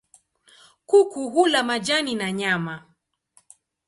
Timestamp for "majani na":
1.63-2.31